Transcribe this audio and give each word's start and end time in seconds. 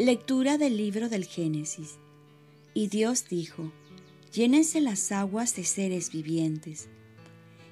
Lectura 0.00 0.58
del 0.58 0.76
libro 0.76 1.08
del 1.08 1.24
Génesis. 1.24 1.96
Y 2.72 2.86
Dios 2.86 3.24
dijo, 3.28 3.72
llénense 4.32 4.80
las 4.80 5.10
aguas 5.10 5.56
de 5.56 5.64
seres 5.64 6.12
vivientes, 6.12 6.88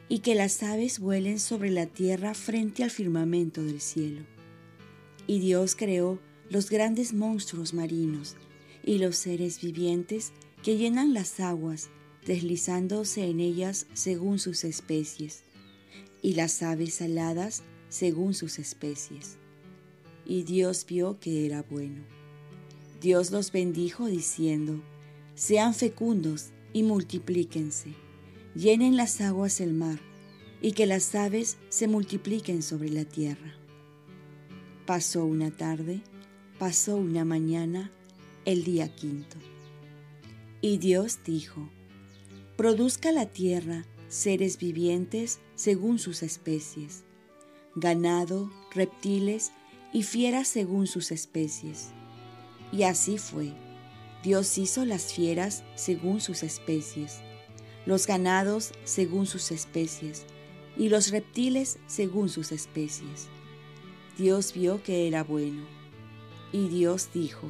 y 0.08 0.18
que 0.18 0.34
las 0.34 0.60
aves 0.64 0.98
vuelen 0.98 1.38
sobre 1.38 1.70
la 1.70 1.86
tierra 1.86 2.34
frente 2.34 2.82
al 2.82 2.90
firmamento 2.90 3.62
del 3.62 3.80
cielo. 3.80 4.22
Y 5.28 5.38
Dios 5.38 5.76
creó 5.76 6.18
los 6.50 6.68
grandes 6.68 7.14
monstruos 7.14 7.72
marinos 7.72 8.34
y 8.84 8.98
los 8.98 9.14
seres 9.14 9.60
vivientes 9.60 10.32
que 10.64 10.76
llenan 10.76 11.14
las 11.14 11.38
aguas, 11.38 11.90
deslizándose 12.26 13.24
en 13.24 13.38
ellas 13.38 13.86
según 13.94 14.40
sus 14.40 14.64
especies, 14.64 15.44
y 16.22 16.34
las 16.34 16.60
aves 16.64 17.00
aladas 17.02 17.62
según 17.88 18.34
sus 18.34 18.58
especies. 18.58 19.36
Y 20.26 20.42
Dios 20.42 20.84
vio 20.88 21.20
que 21.20 21.46
era 21.46 21.62
bueno. 21.62 22.15
Dios 23.06 23.30
los 23.30 23.52
bendijo 23.52 24.06
diciendo, 24.06 24.82
sean 25.36 25.74
fecundos 25.74 26.46
y 26.72 26.82
multiplíquense, 26.82 27.94
llenen 28.56 28.96
las 28.96 29.20
aguas 29.20 29.60
el 29.60 29.74
mar, 29.74 30.00
y 30.60 30.72
que 30.72 30.86
las 30.86 31.14
aves 31.14 31.56
se 31.68 31.86
multipliquen 31.86 32.64
sobre 32.64 32.88
la 32.88 33.04
tierra. 33.04 33.54
Pasó 34.86 35.24
una 35.24 35.52
tarde, 35.52 36.02
pasó 36.58 36.96
una 36.96 37.24
mañana, 37.24 37.92
el 38.44 38.64
día 38.64 38.92
quinto. 38.92 39.36
Y 40.60 40.78
Dios 40.78 41.20
dijo, 41.24 41.70
produzca 42.56 43.12
la 43.12 43.26
tierra 43.26 43.86
seres 44.08 44.58
vivientes 44.58 45.38
según 45.54 46.00
sus 46.00 46.24
especies, 46.24 47.04
ganado, 47.76 48.50
reptiles 48.74 49.52
y 49.92 50.02
fieras 50.02 50.48
según 50.48 50.88
sus 50.88 51.12
especies 51.12 51.92
y 52.72 52.82
así 52.84 53.18
fue. 53.18 53.52
Dios 54.22 54.58
hizo 54.58 54.84
las 54.84 55.12
fieras 55.12 55.62
según 55.74 56.20
sus 56.20 56.42
especies, 56.42 57.20
los 57.84 58.06
ganados 58.06 58.72
según 58.84 59.26
sus 59.26 59.52
especies, 59.52 60.26
y 60.76 60.88
los 60.88 61.10
reptiles 61.10 61.78
según 61.86 62.28
sus 62.28 62.52
especies. 62.52 63.28
Dios 64.18 64.52
vio 64.52 64.82
que 64.82 65.06
era 65.06 65.22
bueno. 65.22 65.64
Y 66.52 66.68
Dios 66.68 67.10
dijo, 67.14 67.48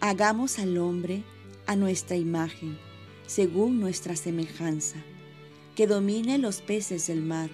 Hagamos 0.00 0.58
al 0.58 0.78
hombre 0.78 1.24
a 1.66 1.76
nuestra 1.76 2.16
imagen, 2.16 2.78
según 3.26 3.80
nuestra 3.80 4.16
semejanza, 4.16 5.02
que 5.74 5.86
domine 5.86 6.38
los 6.38 6.60
peces 6.60 7.06
del 7.06 7.22
mar, 7.22 7.50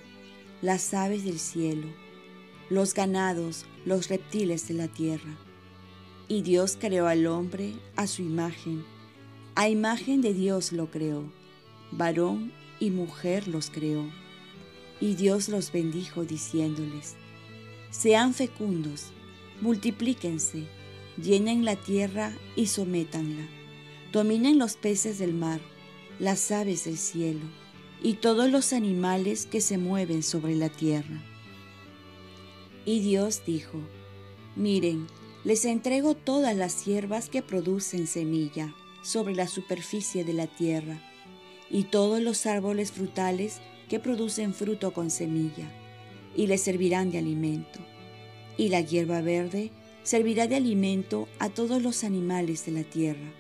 las 0.61 0.93
aves 0.93 1.25
del 1.25 1.39
cielo, 1.39 1.87
los 2.69 2.93
ganados, 2.93 3.65
los 3.85 4.09
reptiles 4.09 4.69
de 4.69 4.75
la 4.75 4.89
tierra 4.89 5.39
y 6.31 6.43
Dios 6.43 6.79
creó 6.81 7.09
al 7.09 7.27
hombre 7.27 7.73
a 7.97 8.07
su 8.07 8.23
imagen. 8.23 8.85
A 9.57 9.69
imagen 9.69 10.21
de 10.21 10.33
Dios 10.33 10.71
lo 10.71 10.89
creó. 10.89 11.25
Varón 11.91 12.53
y 12.79 12.91
mujer 12.91 13.49
los 13.49 13.69
creó. 13.69 14.09
Y 15.01 15.17
Dios 15.17 15.49
los 15.49 15.73
bendijo 15.73 16.25
diciéndoles, 16.25 17.17
Sean 17.91 18.33
fecundos, 18.33 19.07
multiplíquense, 19.61 20.69
llenen 21.21 21.65
la 21.65 21.75
tierra 21.75 22.33
y 22.55 22.67
sométanla. 22.67 23.49
Dominen 24.13 24.57
los 24.57 24.77
peces 24.77 25.19
del 25.19 25.35
mar, 25.35 25.61
las 26.21 26.53
aves 26.53 26.85
del 26.85 26.97
cielo 26.97 27.45
y 28.05 28.15
todos 28.15 28.49
los 28.49 28.73
animales 28.73 29.47
que 29.47 29.61
se 29.61 29.79
mueven 29.79 30.23
sobre 30.23 30.55
la 30.55 30.69
tierra. 30.69 31.25
Y 32.85 33.01
Dios 33.01 33.43
dijo, 33.45 33.81
Miren, 34.55 35.09
les 35.45 35.65
entrego 35.65 36.15
todas 36.15 36.55
las 36.55 36.85
hierbas 36.85 37.31
que 37.31 37.43
producen 37.43 38.07
semilla 38.07 38.75
sobre 39.03 39.35
la 39.35 39.47
superficie 39.47 40.25
de 40.25 40.35
la 40.35 40.47
tierra, 40.47 41.01
y 41.71 41.85
todos 41.85 42.21
los 42.21 42.47
árboles 42.47 42.93
frutales 42.93 43.61
que 43.89 43.99
producen 43.99 44.53
fruto 44.53 44.93
con 44.93 45.11
semilla, 45.11 45.71
y 46.37 46.47
les 46.47 46.63
servirán 46.63 47.11
de 47.11 47.19
alimento. 47.19 47.81
Y 48.59 48.69
la 48.69 48.83
hierba 48.83 49.23
verde 49.23 49.71
servirá 50.03 50.47
de 50.47 50.57
alimento 50.57 51.29
a 51.39 51.49
todos 51.49 51.83
los 51.83 52.05
animales 52.05 52.67
de 52.67 52.73
la 52.73 52.85
tierra, 52.85 53.33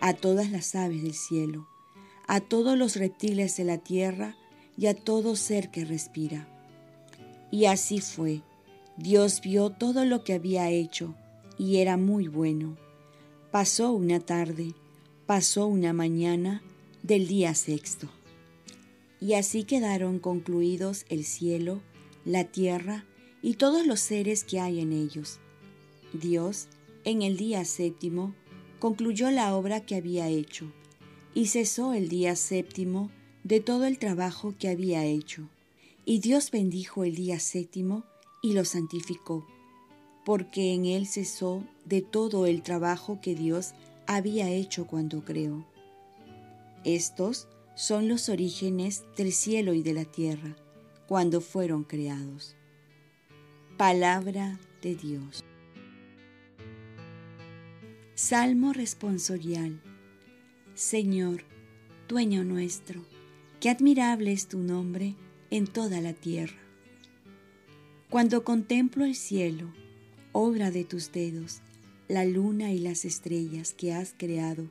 a 0.00 0.14
todas 0.14 0.50
las 0.50 0.74
aves 0.74 1.02
del 1.02 1.14
cielo, 1.14 1.66
a 2.28 2.40
todos 2.40 2.78
los 2.78 2.96
reptiles 2.96 3.56
de 3.56 3.64
la 3.64 3.78
tierra 3.78 4.36
y 4.76 4.86
a 4.86 4.94
todo 4.94 5.34
ser 5.36 5.70
que 5.70 5.84
respira. 5.84 6.48
Y 7.50 7.66
así 7.66 8.00
fue. 8.00 8.42
Dios 8.96 9.40
vio 9.42 9.70
todo 9.70 10.04
lo 10.04 10.22
que 10.22 10.34
había 10.34 10.70
hecho, 10.70 11.14
y 11.58 11.78
era 11.78 11.96
muy 11.96 12.28
bueno. 12.28 12.76
Pasó 13.50 13.92
una 13.92 14.20
tarde, 14.20 14.74
pasó 15.26 15.66
una 15.66 15.92
mañana 15.92 16.62
del 17.02 17.26
día 17.28 17.54
sexto. 17.54 18.08
Y 19.20 19.34
así 19.34 19.64
quedaron 19.64 20.18
concluidos 20.18 21.04
el 21.08 21.24
cielo, 21.24 21.80
la 22.24 22.44
tierra 22.44 23.04
y 23.42 23.54
todos 23.54 23.86
los 23.86 24.00
seres 24.00 24.44
que 24.44 24.60
hay 24.60 24.80
en 24.80 24.92
ellos. 24.92 25.38
Dios, 26.12 26.68
en 27.04 27.22
el 27.22 27.36
día 27.36 27.64
séptimo, 27.64 28.34
concluyó 28.78 29.30
la 29.30 29.54
obra 29.54 29.80
que 29.80 29.96
había 29.96 30.28
hecho, 30.28 30.72
y 31.34 31.46
cesó 31.46 31.94
el 31.94 32.08
día 32.08 32.36
séptimo 32.36 33.10
de 33.44 33.60
todo 33.60 33.86
el 33.86 33.98
trabajo 33.98 34.54
que 34.58 34.68
había 34.68 35.04
hecho. 35.04 35.48
Y 36.04 36.18
Dios 36.18 36.50
bendijo 36.50 37.04
el 37.04 37.14
día 37.14 37.38
séptimo 37.38 38.04
y 38.42 38.54
lo 38.54 38.64
santificó 38.64 39.46
porque 40.24 40.72
en 40.72 40.84
él 40.86 41.06
cesó 41.06 41.64
de 41.84 42.02
todo 42.02 42.46
el 42.46 42.62
trabajo 42.62 43.20
que 43.20 43.34
Dios 43.34 43.74
había 44.06 44.50
hecho 44.50 44.86
cuando 44.86 45.24
creó. 45.24 45.66
Estos 46.84 47.48
son 47.74 48.08
los 48.08 48.28
orígenes 48.28 49.04
del 49.16 49.32
cielo 49.32 49.74
y 49.74 49.82
de 49.82 49.94
la 49.94 50.04
tierra, 50.04 50.56
cuando 51.06 51.40
fueron 51.40 51.84
creados. 51.84 52.56
Palabra 53.76 54.58
de 54.82 54.94
Dios. 54.94 55.44
Salmo 58.14 58.72
responsorial. 58.72 59.80
Señor, 60.74 61.44
dueño 62.08 62.44
nuestro, 62.44 63.04
qué 63.60 63.70
admirable 63.70 64.32
es 64.32 64.48
tu 64.48 64.58
nombre 64.58 65.14
en 65.50 65.66
toda 65.66 66.00
la 66.00 66.12
tierra. 66.12 66.58
Cuando 68.10 68.44
contemplo 68.44 69.04
el 69.04 69.14
cielo, 69.14 69.72
obra 70.32 70.70
de 70.70 70.84
tus 70.84 71.12
dedos, 71.12 71.60
la 72.08 72.24
luna 72.24 72.72
y 72.72 72.78
las 72.78 73.04
estrellas 73.04 73.74
que 73.74 73.92
has 73.92 74.14
creado. 74.16 74.68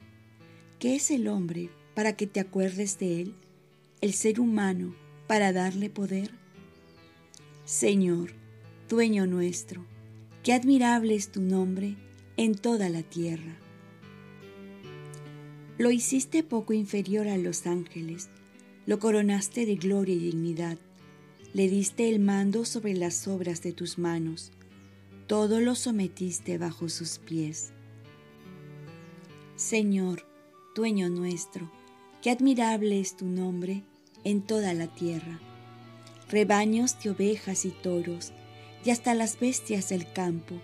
¿Qué 0.80 0.96
es 0.96 1.12
el 1.12 1.28
hombre 1.28 1.70
para 1.94 2.16
que 2.16 2.28
te 2.28 2.40
acuerdes 2.40 2.98
de 2.98 3.22
él? 3.22 3.36
¿El 4.02 4.14
ser 4.14 4.40
humano 4.40 4.96
para 5.28 5.54
darle 5.54 5.90
poder? 5.90 6.32
Señor, 7.64 8.34
dueño 8.90 9.28
nuestro, 9.28 9.86
qué 10.44 10.54
admirable 10.54 11.16
es 11.16 11.32
tu 11.32 11.42
nombre 11.42 11.96
en 12.38 12.56
toda 12.56 12.90
la 12.90 13.04
tierra. 13.04 13.58
Lo 15.78 15.92
hiciste 15.92 16.44
poco 16.44 16.74
inferior 16.74 17.28
a 17.28 17.38
los 17.38 17.66
ángeles, 17.68 18.30
lo 18.88 19.00
coronaste 19.00 19.66
de 19.66 19.76
gloria 19.76 20.16
y 20.16 20.20
dignidad, 20.20 20.78
le 21.54 21.70
diste 21.70 22.10
el 22.10 22.20
mando 22.20 22.66
sobre 22.66 22.94
las 22.94 23.28
obras 23.28 23.62
de 23.62 23.74
tus 23.74 23.98
manos 23.98 24.52
todo 25.32 25.62
lo 25.62 25.76
sometiste 25.76 26.58
bajo 26.58 26.90
sus 26.90 27.18
pies. 27.18 27.72
Señor, 29.56 30.28
dueño 30.76 31.08
nuestro, 31.08 31.72
qué 32.22 32.32
admirable 32.32 33.00
es 33.00 33.16
tu 33.16 33.28
nombre 33.28 33.82
en 34.26 34.42
toda 34.42 34.74
la 34.74 34.94
tierra. 34.94 35.40
Rebaños 36.28 37.02
de 37.02 37.12
ovejas 37.12 37.64
y 37.64 37.70
toros, 37.70 38.34
y 38.84 38.90
hasta 38.90 39.16
las 39.16 39.40
bestias 39.40 39.88
del 39.88 40.12
campo, 40.12 40.56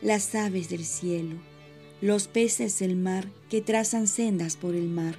las 0.00 0.34
aves 0.34 0.70
del 0.70 0.86
cielo, 0.86 1.36
los 2.00 2.26
peces 2.26 2.78
del 2.78 2.96
mar 2.96 3.28
que 3.50 3.60
trazan 3.60 4.06
sendas 4.06 4.56
por 4.56 4.74
el 4.74 4.88
mar. 4.88 5.16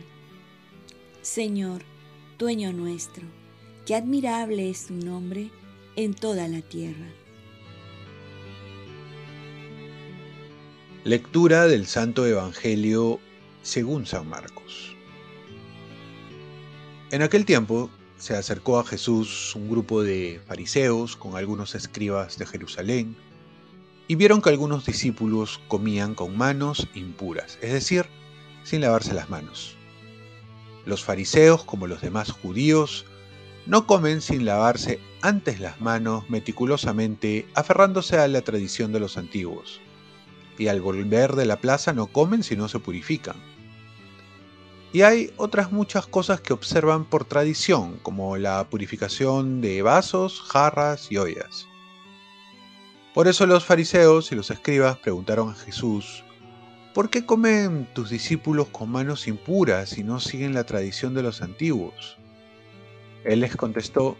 Señor, 1.22 1.84
dueño 2.40 2.74
nuestro, 2.74 3.28
qué 3.86 3.94
admirable 3.94 4.72
es 4.72 4.88
tu 4.88 4.96
nombre 4.96 5.52
en 5.96 6.16
toda 6.16 6.48
la 6.48 6.64
tierra. 6.64 7.17
Lectura 11.08 11.68
del 11.68 11.88
Santo 11.88 12.26
Evangelio 12.26 13.22
según 13.62 14.06
San 14.06 14.28
Marcos. 14.28 14.94
En 17.12 17.22
aquel 17.22 17.46
tiempo 17.46 17.90
se 18.18 18.36
acercó 18.36 18.78
a 18.78 18.84
Jesús 18.84 19.56
un 19.56 19.70
grupo 19.70 20.04
de 20.04 20.42
fariseos 20.46 21.16
con 21.16 21.38
algunos 21.38 21.76
escribas 21.76 22.38
de 22.38 22.46
Jerusalén 22.46 23.16
y 24.10 24.16
vieron 24.16 24.42
que 24.42 24.50
algunos 24.50 24.86
discípulos 24.86 25.62
comían 25.70 26.14
con 26.14 26.36
manos 26.36 26.90
impuras, 26.94 27.58
es 27.62 27.72
decir, 27.72 28.06
sin 28.66 28.82
lavarse 28.82 29.14
las 29.14 29.30
manos. 29.30 29.78
Los 30.86 31.06
fariseos, 31.06 31.64
como 31.64 31.88
los 31.88 32.02
demás 32.02 32.32
judíos, 32.32 33.06
no 33.66 33.88
comen 33.88 34.20
sin 34.20 34.44
lavarse 34.44 35.00
antes 35.22 35.62
las 35.62 35.80
manos 35.80 36.30
meticulosamente, 36.30 37.48
aferrándose 37.54 38.18
a 38.18 38.28
la 38.28 38.42
tradición 38.42 38.92
de 38.92 39.00
los 39.00 39.18
antiguos 39.18 39.80
y 40.58 40.68
al 40.68 40.82
volver 40.82 41.36
de 41.36 41.46
la 41.46 41.58
plaza 41.58 41.94
no 41.94 42.08
comen 42.08 42.44
si 42.44 42.56
no 42.56 42.68
se 42.68 42.80
purifican. 42.80 43.36
Y 44.94 45.02
hay 45.02 45.32
otras 45.38 45.72
muchas 45.72 46.08
cosas 46.08 46.42
que 46.42 46.54
observan 46.54 47.06
por 47.06 47.26
tradición, 47.26 48.00
como 48.04 48.38
la 48.38 48.70
purificación 48.70 49.62
de 49.62 49.82
vasos, 49.82 50.42
jarras 50.42 51.12
y 51.12 51.18
ollas. 51.18 51.68
Por 53.14 53.28
eso 53.28 53.46
los 53.46 53.66
fariseos 53.66 54.32
y 54.32 54.36
los 54.36 54.50
escribas 54.50 54.98
preguntaron 55.00 55.50
a 55.50 55.56
Jesús, 55.56 56.24
¿por 56.94 57.10
qué 57.10 57.26
comen 57.26 57.88
tus 57.94 58.10
discípulos 58.10 58.68
con 58.70 58.90
manos 58.90 59.28
impuras 59.28 59.98
y 59.98 60.04
no 60.04 60.20
siguen 60.20 60.54
la 60.54 60.66
tradición 60.66 61.14
de 61.14 61.24
los 61.24 61.42
antiguos? 61.42 62.18
Él 63.24 63.42
les 63.42 63.56
contestó, 63.56 64.16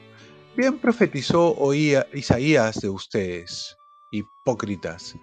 bien 0.56 0.80
profetizó 0.80 1.56
oía 1.58 2.08
Isaías 2.14 2.82
de 2.82 2.90
ustedes, 2.90 3.78
hipócritas, 4.12 5.16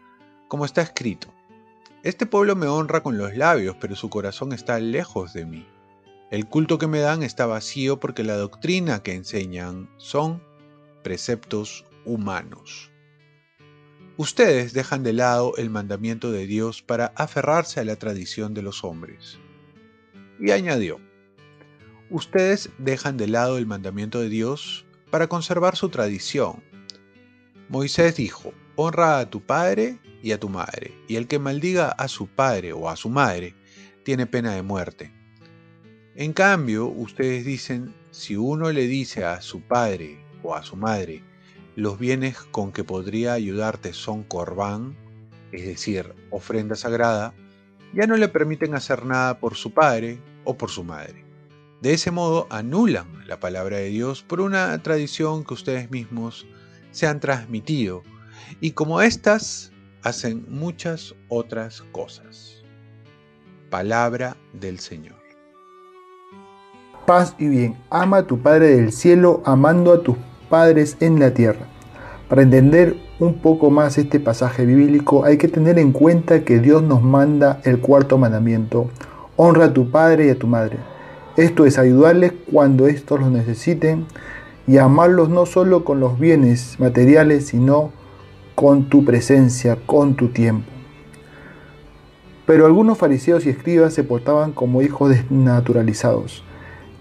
como 0.54 0.66
está 0.66 0.82
escrito. 0.82 1.34
Este 2.04 2.26
pueblo 2.26 2.54
me 2.54 2.68
honra 2.68 3.02
con 3.02 3.18
los 3.18 3.36
labios, 3.36 3.74
pero 3.80 3.96
su 3.96 4.08
corazón 4.08 4.52
está 4.52 4.78
lejos 4.78 5.32
de 5.32 5.44
mí. 5.44 5.66
El 6.30 6.46
culto 6.46 6.78
que 6.78 6.86
me 6.86 7.00
dan 7.00 7.24
está 7.24 7.46
vacío 7.46 7.98
porque 7.98 8.22
la 8.22 8.36
doctrina 8.36 9.02
que 9.02 9.14
enseñan 9.14 9.90
son 9.96 10.40
preceptos 11.02 11.84
humanos. 12.04 12.92
Ustedes 14.16 14.72
dejan 14.72 15.02
de 15.02 15.14
lado 15.14 15.56
el 15.56 15.70
mandamiento 15.70 16.30
de 16.30 16.46
Dios 16.46 16.82
para 16.82 17.06
aferrarse 17.16 17.80
a 17.80 17.84
la 17.84 17.96
tradición 17.96 18.54
de 18.54 18.62
los 18.62 18.84
hombres. 18.84 19.40
Y 20.38 20.52
añadió, 20.52 21.00
ustedes 22.10 22.70
dejan 22.78 23.16
de 23.16 23.26
lado 23.26 23.58
el 23.58 23.66
mandamiento 23.66 24.20
de 24.20 24.28
Dios 24.28 24.86
para 25.10 25.26
conservar 25.26 25.74
su 25.74 25.88
tradición. 25.88 26.62
Moisés 27.68 28.14
dijo, 28.14 28.52
honra 28.76 29.18
a 29.18 29.30
tu 29.30 29.40
padre 29.40 29.98
y 30.22 30.32
a 30.32 30.40
tu 30.40 30.48
madre, 30.48 30.92
y 31.08 31.16
el 31.16 31.26
que 31.28 31.38
maldiga 31.38 31.90
a 31.90 32.08
su 32.08 32.26
padre 32.26 32.72
o 32.72 32.88
a 32.88 32.96
su 32.96 33.08
madre 33.08 33.54
tiene 34.04 34.26
pena 34.26 34.54
de 34.54 34.62
muerte. 34.62 35.12
En 36.16 36.32
cambio, 36.32 36.86
ustedes 36.86 37.44
dicen, 37.44 37.94
si 38.10 38.36
uno 38.36 38.70
le 38.70 38.86
dice 38.86 39.24
a 39.24 39.40
su 39.40 39.60
padre 39.62 40.24
o 40.42 40.54
a 40.54 40.62
su 40.62 40.76
madre, 40.76 41.22
los 41.76 41.98
bienes 41.98 42.38
con 42.38 42.72
que 42.72 42.84
podría 42.84 43.32
ayudarte 43.32 43.92
son 43.92 44.22
corbán, 44.22 44.96
es 45.52 45.66
decir, 45.66 46.14
ofrenda 46.30 46.76
sagrada, 46.76 47.34
ya 47.92 48.06
no 48.06 48.16
le 48.16 48.28
permiten 48.28 48.74
hacer 48.74 49.04
nada 49.04 49.38
por 49.40 49.56
su 49.56 49.72
padre 49.72 50.20
o 50.44 50.56
por 50.56 50.70
su 50.70 50.84
madre. 50.84 51.24
De 51.80 51.92
ese 51.92 52.10
modo 52.10 52.46
anulan 52.50 53.26
la 53.26 53.40
palabra 53.40 53.76
de 53.78 53.88
Dios 53.88 54.22
por 54.22 54.40
una 54.40 54.80
tradición 54.82 55.44
que 55.44 55.54
ustedes 55.54 55.90
mismos 55.90 56.46
se 56.92 57.06
han 57.06 57.20
transmitido 57.20 58.02
y 58.60 58.72
como 58.72 59.00
éstas 59.00 59.72
hacen 60.02 60.44
muchas 60.48 61.14
otras 61.28 61.82
cosas. 61.92 62.62
Palabra 63.70 64.36
del 64.52 64.78
Señor. 64.78 65.16
Paz 67.06 67.34
y 67.38 67.48
bien, 67.48 67.76
ama 67.90 68.18
a 68.18 68.26
tu 68.26 68.38
Padre 68.38 68.76
del 68.76 68.92
cielo 68.92 69.42
amando 69.44 69.92
a 69.92 70.02
tus 70.02 70.16
padres 70.48 70.96
en 71.00 71.18
la 71.20 71.32
tierra. 71.32 71.66
Para 72.28 72.42
entender 72.42 72.96
un 73.18 73.34
poco 73.34 73.70
más 73.70 73.98
este 73.98 74.20
pasaje 74.20 74.64
bíblico 74.64 75.24
hay 75.24 75.36
que 75.36 75.48
tener 75.48 75.78
en 75.78 75.92
cuenta 75.92 76.44
que 76.44 76.58
Dios 76.58 76.82
nos 76.82 77.02
manda 77.02 77.60
el 77.64 77.80
cuarto 77.80 78.16
mandamiento, 78.16 78.90
honra 79.36 79.66
a 79.66 79.72
tu 79.72 79.90
Padre 79.90 80.26
y 80.26 80.30
a 80.30 80.38
tu 80.38 80.46
Madre. 80.46 80.78
Esto 81.36 81.66
es 81.66 81.78
ayudarles 81.78 82.32
cuando 82.50 82.86
estos 82.86 83.20
los 83.20 83.30
necesiten 83.30 84.06
y 84.66 84.78
amarlos 84.78 85.28
no 85.28 85.46
solo 85.46 85.84
con 85.84 86.00
los 86.00 86.18
bienes 86.18 86.78
materiales, 86.78 87.48
sino 87.48 87.92
con 88.54 88.88
tu 88.88 89.04
presencia, 89.04 89.78
con 89.86 90.14
tu 90.14 90.28
tiempo. 90.28 90.70
Pero 92.46 92.66
algunos 92.66 92.98
fariseos 92.98 93.46
y 93.46 93.50
escribas 93.50 93.94
se 93.94 94.04
portaban 94.04 94.52
como 94.52 94.82
hijos 94.82 95.10
desnaturalizados, 95.10 96.44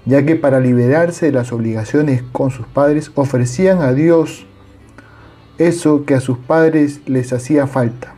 ya 0.06 0.26
que 0.26 0.36
para 0.36 0.60
liberarse 0.60 1.28
de 1.28 1.32
las 1.34 1.52
obligaciones 1.52 2.24
con 2.32 2.50
sus 2.52 2.66
padres 2.66 3.12
ofrecían 3.16 3.82
a 3.82 3.94
Dios 3.94 4.46
eso 5.58 6.06
que 6.06 6.16
a 6.16 6.20
sus 6.20 6.38
padres 6.38 7.02
les 7.06 7.34
hacía 7.34 7.68
falta. 7.68 8.14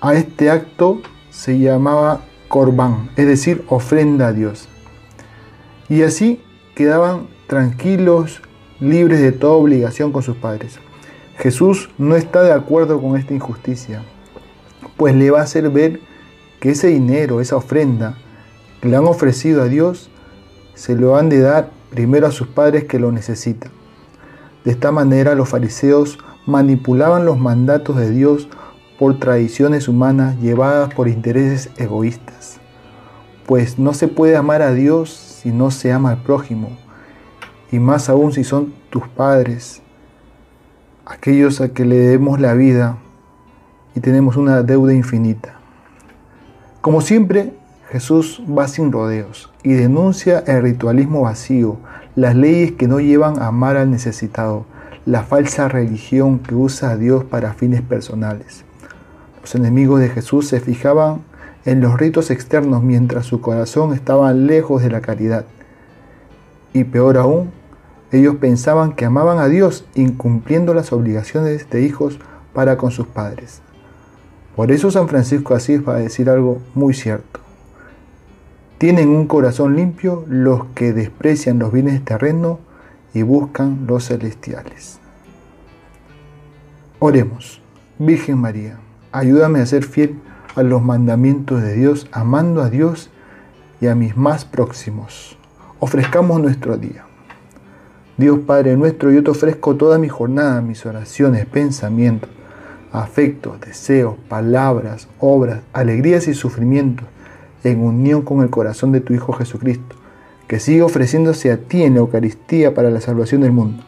A 0.00 0.14
este 0.14 0.50
acto 0.50 1.00
se 1.30 1.58
llamaba 1.58 2.22
corbán, 2.48 3.10
es 3.16 3.26
decir, 3.26 3.64
ofrenda 3.68 4.28
a 4.28 4.32
Dios. 4.32 4.68
Y 5.88 6.02
así 6.02 6.42
quedaban 6.74 7.28
tranquilos, 7.46 8.42
libres 8.80 9.20
de 9.20 9.32
toda 9.32 9.54
obligación 9.54 10.12
con 10.12 10.22
sus 10.22 10.36
padres. 10.36 10.78
Jesús 11.38 11.88
no 11.98 12.16
está 12.16 12.42
de 12.42 12.52
acuerdo 12.52 13.00
con 13.00 13.16
esta 13.16 13.32
injusticia, 13.32 14.02
pues 14.96 15.14
le 15.14 15.30
va 15.30 15.38
a 15.38 15.44
hacer 15.44 15.70
ver 15.70 16.00
que 16.58 16.70
ese 16.70 16.88
dinero, 16.88 17.40
esa 17.40 17.54
ofrenda 17.54 18.16
que 18.80 18.88
le 18.88 18.96
han 18.96 19.06
ofrecido 19.06 19.62
a 19.62 19.66
Dios, 19.66 20.10
se 20.74 20.96
lo 20.96 21.16
han 21.16 21.28
de 21.28 21.38
dar 21.38 21.70
primero 21.90 22.26
a 22.26 22.32
sus 22.32 22.48
padres 22.48 22.84
que 22.84 22.98
lo 22.98 23.12
necesitan. 23.12 23.70
De 24.64 24.72
esta 24.72 24.90
manera 24.90 25.36
los 25.36 25.48
fariseos 25.48 26.18
manipulaban 26.44 27.24
los 27.24 27.38
mandatos 27.38 27.96
de 27.96 28.10
Dios 28.10 28.48
por 28.98 29.20
tradiciones 29.20 29.86
humanas 29.86 30.40
llevadas 30.40 30.92
por 30.92 31.06
intereses 31.06 31.70
egoístas. 31.76 32.58
Pues 33.46 33.78
no 33.78 33.94
se 33.94 34.08
puede 34.08 34.36
amar 34.36 34.62
a 34.62 34.72
Dios 34.72 35.10
si 35.10 35.50
no 35.50 35.70
se 35.70 35.92
ama 35.92 36.10
al 36.10 36.22
prójimo, 36.22 36.76
y 37.70 37.78
más 37.78 38.08
aún 38.08 38.32
si 38.32 38.42
son 38.42 38.74
tus 38.90 39.06
padres, 39.06 39.82
aquellos 41.08 41.60
a 41.60 41.70
que 41.70 41.84
le 41.84 41.96
debemos 41.96 42.38
la 42.38 42.54
vida 42.54 42.98
y 43.94 44.00
tenemos 44.00 44.36
una 44.36 44.62
deuda 44.62 44.92
infinita. 44.92 45.54
Como 46.82 47.00
siempre, 47.00 47.54
Jesús 47.90 48.42
va 48.46 48.68
sin 48.68 48.92
rodeos 48.92 49.50
y 49.62 49.72
denuncia 49.72 50.40
el 50.46 50.62
ritualismo 50.62 51.22
vacío, 51.22 51.78
las 52.14 52.36
leyes 52.36 52.72
que 52.72 52.86
no 52.86 53.00
llevan 53.00 53.40
a 53.40 53.46
amar 53.46 53.76
al 53.76 53.90
necesitado, 53.90 54.66
la 55.06 55.22
falsa 55.22 55.68
religión 55.68 56.38
que 56.38 56.54
usa 56.54 56.90
a 56.90 56.96
Dios 56.96 57.24
para 57.24 57.54
fines 57.54 57.80
personales. 57.80 58.64
Los 59.40 59.54
enemigos 59.54 60.00
de 60.00 60.10
Jesús 60.10 60.46
se 60.48 60.60
fijaban 60.60 61.22
en 61.64 61.80
los 61.80 61.98
ritos 61.98 62.30
externos 62.30 62.82
mientras 62.82 63.24
su 63.24 63.40
corazón 63.40 63.94
estaba 63.94 64.32
lejos 64.34 64.82
de 64.82 64.90
la 64.90 65.00
caridad. 65.00 65.46
Y 66.74 66.84
peor 66.84 67.16
aún, 67.16 67.50
ellos 68.10 68.36
pensaban 68.36 68.92
que 68.92 69.04
amaban 69.04 69.38
a 69.38 69.48
Dios 69.48 69.84
incumpliendo 69.94 70.72
las 70.72 70.92
obligaciones 70.92 71.68
de 71.68 71.82
hijos 71.82 72.18
para 72.54 72.76
con 72.76 72.90
sus 72.90 73.06
padres. 73.06 73.60
Por 74.56 74.72
eso 74.72 74.90
San 74.90 75.08
Francisco 75.08 75.54
Asís 75.54 75.86
va 75.86 75.96
a 75.96 75.98
decir 75.98 76.30
algo 76.30 76.60
muy 76.74 76.94
cierto. 76.94 77.40
Tienen 78.78 79.08
un 79.08 79.26
corazón 79.26 79.76
limpio 79.76 80.24
los 80.28 80.64
que 80.74 80.92
desprecian 80.92 81.58
los 81.58 81.72
bienes 81.72 82.04
terrenos 82.04 82.58
y 83.12 83.22
buscan 83.22 83.86
los 83.86 84.06
celestiales. 84.06 84.98
Oremos, 87.00 87.60
Virgen 87.98 88.38
María, 88.38 88.78
ayúdame 89.12 89.60
a 89.60 89.66
ser 89.66 89.84
fiel 89.84 90.18
a 90.54 90.62
los 90.62 90.82
mandamientos 90.82 91.62
de 91.62 91.74
Dios, 91.74 92.08
amando 92.10 92.62
a 92.62 92.70
Dios 92.70 93.10
y 93.80 93.86
a 93.86 93.94
mis 93.94 94.16
más 94.16 94.44
próximos. 94.44 95.36
Ofrezcamos 95.78 96.40
nuestro 96.40 96.76
día. 96.76 97.07
Dios 98.18 98.40
Padre 98.40 98.76
nuestro, 98.76 99.12
yo 99.12 99.22
te 99.22 99.30
ofrezco 99.30 99.76
toda 99.76 99.96
mi 99.96 100.08
jornada, 100.08 100.60
mis 100.60 100.84
oraciones, 100.84 101.46
pensamientos, 101.46 102.28
afectos, 102.90 103.60
deseos, 103.60 104.16
palabras, 104.28 105.06
obras, 105.20 105.60
alegrías 105.72 106.26
y 106.26 106.34
sufrimientos, 106.34 107.06
en 107.62 107.80
unión 107.80 108.22
con 108.22 108.42
el 108.42 108.50
corazón 108.50 108.90
de 108.90 109.00
tu 109.00 109.14
Hijo 109.14 109.32
Jesucristo, 109.34 109.94
que 110.48 110.58
siga 110.58 110.84
ofreciéndose 110.84 111.52
a 111.52 111.58
ti 111.58 111.84
en 111.84 111.94
la 111.94 112.00
Eucaristía 112.00 112.74
para 112.74 112.90
la 112.90 113.00
salvación 113.00 113.42
del 113.42 113.52
mundo. 113.52 113.84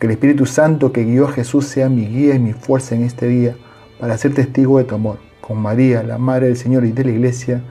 Que 0.00 0.06
el 0.06 0.12
Espíritu 0.12 0.46
Santo 0.46 0.90
que 0.90 1.04
guió 1.04 1.28
a 1.28 1.32
Jesús 1.32 1.66
sea 1.66 1.88
mi 1.88 2.08
guía 2.08 2.34
y 2.34 2.40
mi 2.40 2.54
fuerza 2.54 2.96
en 2.96 3.04
este 3.04 3.28
día 3.28 3.54
para 4.00 4.18
ser 4.18 4.34
testigo 4.34 4.78
de 4.78 4.84
tu 4.84 4.96
amor. 4.96 5.18
Con 5.40 5.58
María, 5.58 6.02
la 6.02 6.18
Madre 6.18 6.46
del 6.46 6.56
Señor 6.56 6.84
y 6.86 6.90
de 6.90 7.04
la 7.04 7.10
Iglesia, 7.12 7.62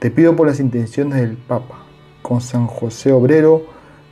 te 0.00 0.10
pido 0.10 0.36
por 0.36 0.48
las 0.48 0.60
intenciones 0.60 1.18
del 1.18 1.38
Papa, 1.38 1.86
con 2.20 2.42
San 2.42 2.66
José 2.66 3.12
Obrero, 3.12 3.79